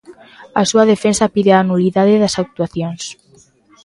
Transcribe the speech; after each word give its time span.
A 0.61 0.63
súa 0.69 0.85
defensa 0.93 1.31
pide 1.33 1.51
a 1.53 1.67
nulidade 1.69 2.21
das 2.23 2.35
actuacións. 2.43 3.03